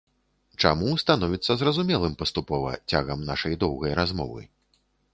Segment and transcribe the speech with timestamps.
[0.63, 4.41] Чаму, становіцца зразумелым паступова, цягам нашай доўгай размовы.